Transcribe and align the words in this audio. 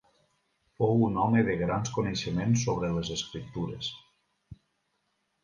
Fou 0.77 1.03
un 1.07 1.19
home 1.23 1.43
de 1.49 1.57
grans 1.59 1.91
coneixements 1.99 2.65
sobre 2.69 2.91
les 2.97 3.13
Escriptures. 3.19 3.93